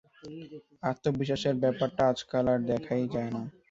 আত্মবিশ্বাসের 0.83 1.55
ব্যাপারটা 1.63 2.01
আজকাল 2.11 2.45
আর 2.53 2.59
দেখাই 2.69 3.03
যায় 3.13 3.31
না। 3.35 3.41